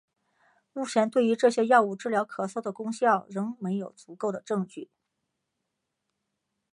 [0.73, 4.89] 目前对于这些药物治疗咳嗽的功效仍没有足够证据。